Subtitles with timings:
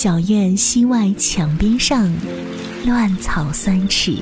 [0.00, 2.08] 小院西外墙边上，
[2.86, 4.14] 乱草三尺，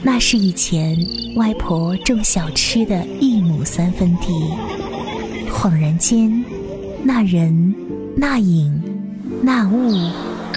[0.00, 0.96] 那是以前
[1.34, 4.28] 外婆种小吃的一亩三分地。
[5.50, 6.44] 恍然间，
[7.02, 7.74] 那人、
[8.16, 8.80] 那影、
[9.42, 9.92] 那物，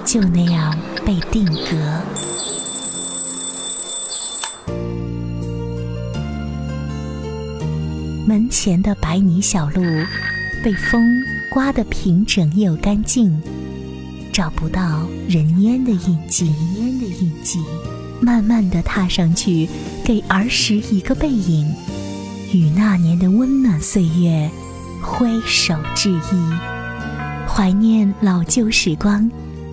[0.06, 2.02] 就那样被定格。
[8.28, 9.82] 门前的白泥小路，
[10.64, 11.04] 被风
[11.50, 13.42] 刮得平整又干净，
[14.36, 16.48] 找不到人烟的印记。
[16.78, 17.64] 烟的印记，
[18.20, 19.66] 慢慢的踏上去，
[20.04, 21.66] 给儿时一个背影，
[22.52, 24.52] 与那年的温暖岁月
[25.02, 26.54] 挥手致意，
[27.48, 29.32] 怀念老旧时光。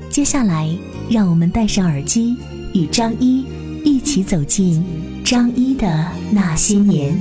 [0.08, 0.72] 接下来，
[1.10, 2.36] 让我们戴上耳机，
[2.72, 3.44] 与张一
[3.84, 4.84] 一起走进
[5.24, 7.20] 张一的那些年。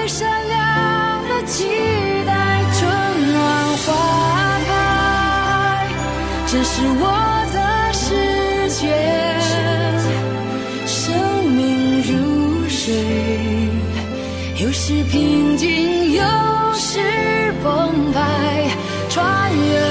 [0.00, 1.68] 最善良的期
[2.26, 2.32] 待，
[2.72, 2.90] 春
[3.32, 3.36] 暖
[3.84, 4.70] 花开
[6.46, 7.04] 这是我
[7.52, 8.06] 的世
[8.80, 8.88] 界。
[10.86, 12.94] 生命如水，
[14.64, 16.22] 有时平静，有
[16.76, 18.70] 时澎湃，
[19.10, 19.89] 穿越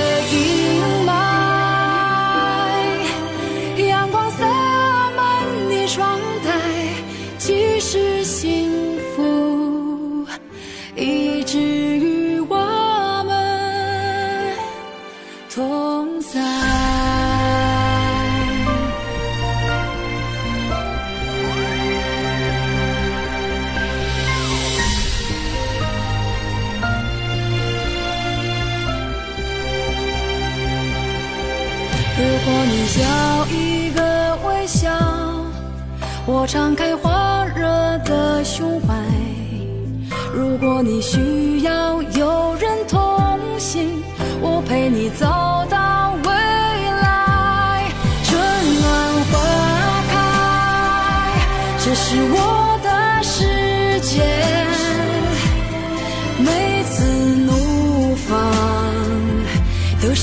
[15.80, 16.38] 同在。
[32.18, 34.02] 如果你要一个
[34.46, 34.90] 微笑，
[36.26, 37.10] 我敞开火
[37.56, 37.64] 热
[38.00, 38.88] 的胸怀；
[40.34, 42.49] 如果你需要有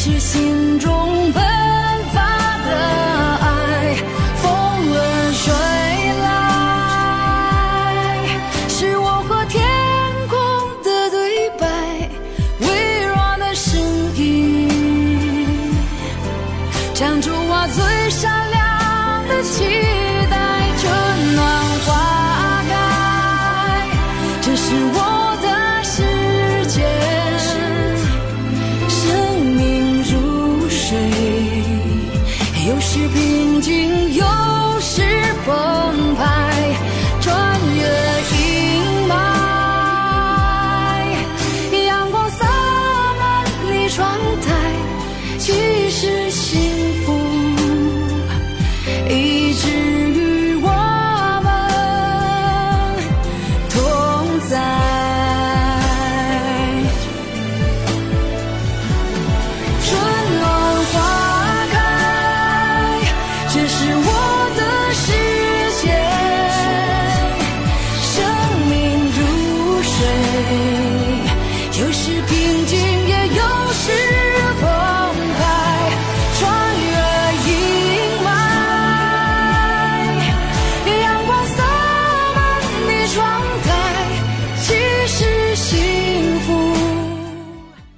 [0.06, 1.15] 是心中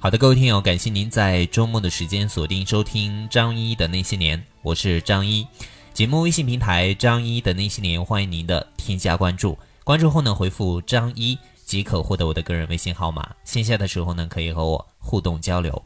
[0.01, 5.45] 好的，各位听友，感谢您在周末的时间锁定收听张一的那些年，我是张一。
[5.93, 9.59] 节目微信平台张一的那些年，欢迎您的添加关注。
[9.83, 13.29] 关注后呢，回复张一即可获得我的个人微信号码。
[13.43, 15.83] 线下的时候呢，可以和我互动交流。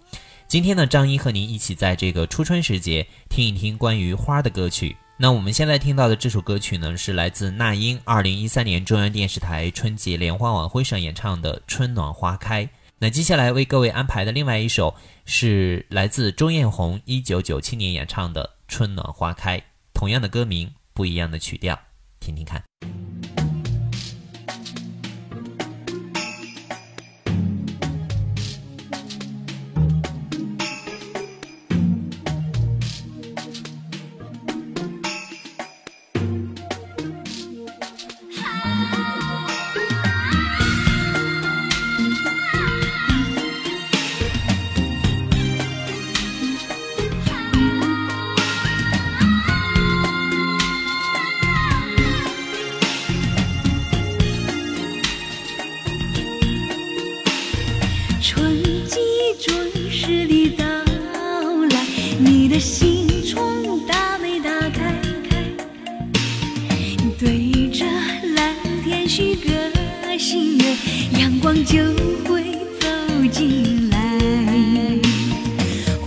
[0.47, 4.95] 今天呢，张一和您一起在这个初春时节听一听关于花的歌曲。
[5.17, 12.63] 那我们现在听到的这首歌曲呢，是来自那英二零一三年中央电视台春节联欢晚会上演唱的《春暖花开》。
[13.03, 14.95] 那接下来为各位安排的另外一首
[15.25, 19.59] 是来自钟艳红一九九七年演唱的《春暖花开》，
[19.93, 21.77] 同样的歌名，不一样的曲调，
[22.21, 22.63] 听听看。
[70.17, 70.77] 心愿，
[71.19, 71.77] 阳光就
[72.25, 72.43] 会
[72.79, 72.87] 走
[73.31, 73.97] 进来。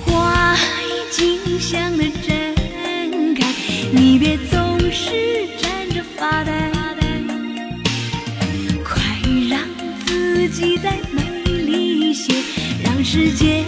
[0.05, 2.55] 花已经香的绽
[3.35, 3.47] 开，
[3.93, 6.70] 你别总是站着发呆，
[8.85, 9.03] 快
[9.50, 9.61] 让
[10.06, 12.32] 自己再美丽些，
[12.82, 13.66] 让世界。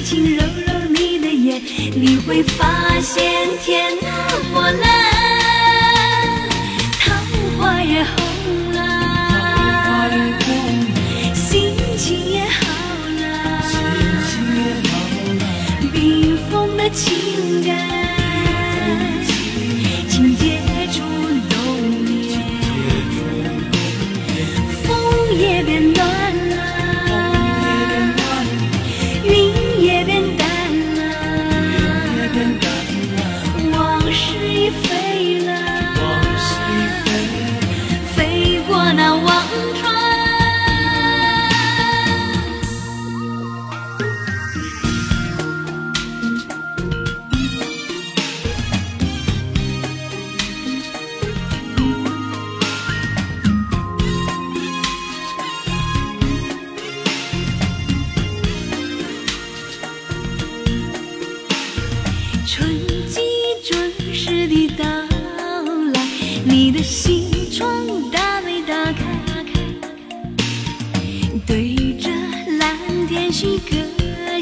[0.00, 1.60] 来，请揉揉你的眼，
[1.94, 4.08] 你会发现天那
[4.52, 6.48] 么蓝，
[7.00, 7.12] 桃
[7.58, 8.12] 花也红
[8.72, 8.78] 了，
[11.34, 12.50] 心情也好。
[13.68, 14.38] 情
[16.76, 17.49] 感，情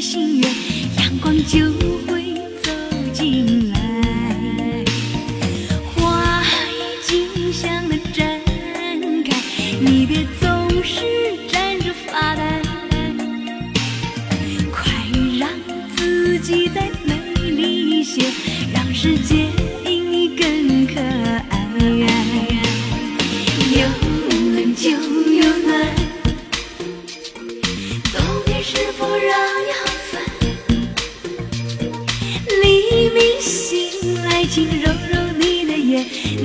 [0.01, 0.51] 心愿
[0.97, 1.59] 阳光就
[2.07, 2.18] 会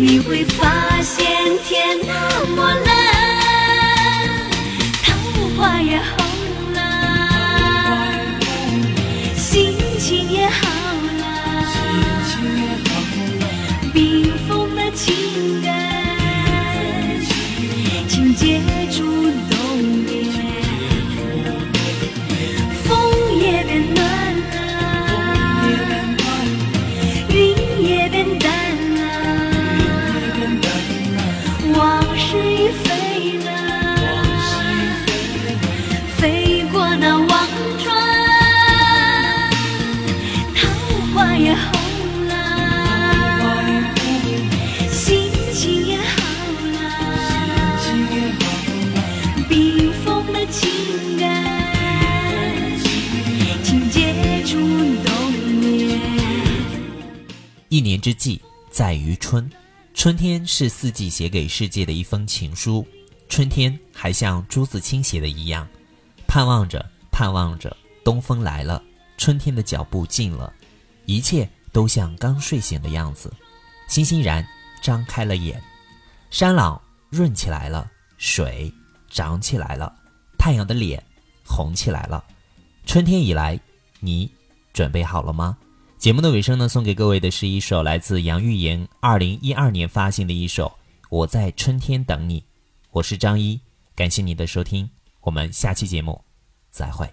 [0.07, 1.25] 你会发现
[1.65, 2.91] 天那么蓝，
[5.03, 5.15] 桃
[5.57, 6.17] 花也红
[6.75, 6.79] 了，
[9.35, 10.69] 心情也好
[11.21, 11.25] 了，
[13.95, 15.73] 冰封的情感，
[18.07, 18.74] 情结。
[58.05, 58.39] 之计
[58.71, 59.51] 在于春，
[59.95, 62.87] 春天是四季写给世界的一封情书。
[63.31, 65.67] 春天还像朱自清写的一样，
[66.27, 68.83] 盼望着，盼望着，东风来了，
[69.17, 70.53] 春天的脚步近了，
[71.07, 73.33] 一切都像刚睡醒的样子。
[73.89, 74.47] 欣欣然
[74.83, 75.59] 张开了眼，
[76.31, 78.71] 山朗润起来了，水
[79.09, 79.91] 涨起来了，
[80.37, 81.03] 太阳的脸
[81.43, 82.23] 红起来了。
[82.85, 83.59] 春天已来，
[83.99, 84.31] 你
[84.75, 85.57] 准备好了吗？
[86.05, 90.67] 节目的尾声呢，送给各位的是一首来自杨钰莹二零一二年发行的一首
[91.09, 92.41] 《我在春天等你》。
[92.91, 93.59] 我是张一，
[93.95, 94.91] 感谢你的收听，
[95.23, 96.23] 我们下期节目
[96.69, 97.09] 再会。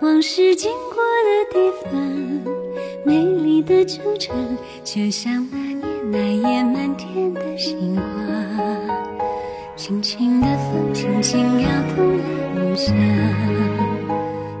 [0.00, 0.96] 往事经过
[1.28, 1.92] 的地方，
[3.04, 4.34] 美丽的纠缠，
[4.82, 8.04] 就像那年那夜满天的星光。
[9.76, 12.96] 轻轻的风，轻轻摇动了梦想，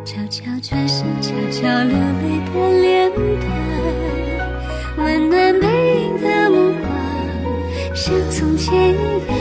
[0.04, 5.04] 悄悄转身，悄悄流泪的脸庞。
[5.06, 5.66] 温暖背
[6.02, 8.94] 影的目光，像从前一
[9.26, 9.34] 样，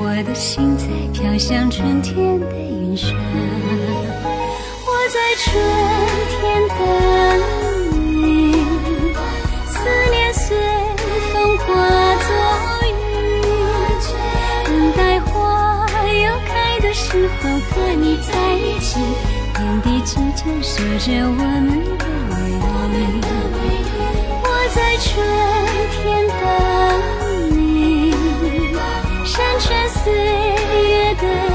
[0.00, 3.14] 我的心在飘向春天的云上。
[5.46, 5.54] 春
[6.28, 6.78] 天等
[8.20, 8.58] 你，
[9.64, 9.74] 思
[10.10, 10.44] 念随
[11.32, 11.64] 风化
[12.26, 12.28] 作
[12.88, 12.92] 雨，
[14.64, 16.50] 等待花又开
[16.80, 18.98] 的时候和你在一起，
[19.54, 22.34] 天地之间守着我们的美
[22.90, 23.24] 丽。
[24.42, 25.06] 我在春
[25.92, 26.42] 天等
[27.56, 27.56] 你，
[29.24, 31.45] 山川岁月的。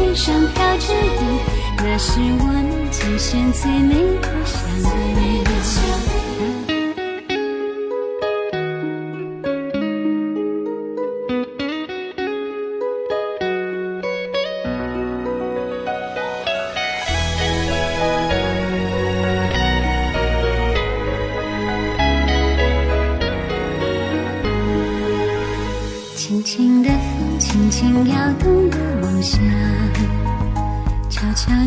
[0.00, 1.40] 天上飘着雨，
[1.76, 4.56] 那是我们今生最美的相
[5.14, 5.29] 遇。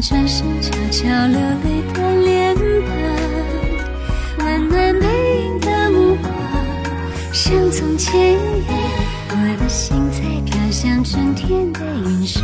[0.05, 2.53] 转身，悄悄流泪的脸
[4.35, 5.07] 庞，温暖背
[5.45, 6.29] 影的目光，
[7.31, 8.35] 像从前一
[8.67, 8.75] 样，
[9.29, 12.43] 我的心在飘向春天的云上。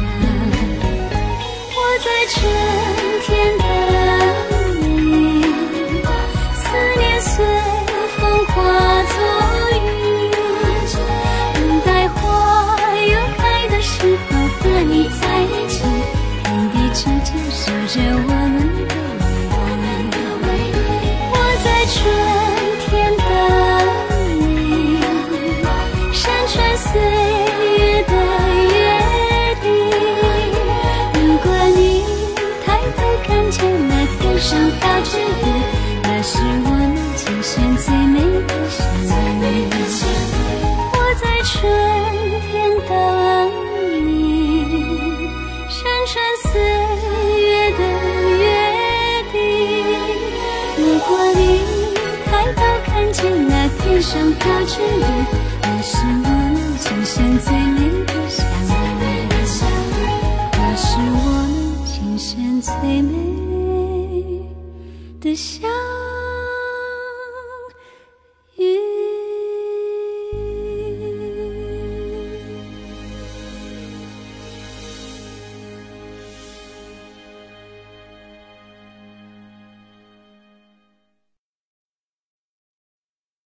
[1.75, 2.39] 我在春
[3.25, 3.67] 天等